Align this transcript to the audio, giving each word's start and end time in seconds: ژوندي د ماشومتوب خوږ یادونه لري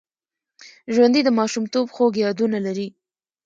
ژوندي 0.93 1.21
د 1.25 1.29
ماشومتوب 1.39 1.85
خوږ 1.95 2.13
یادونه 2.25 2.57
لري 2.65 2.87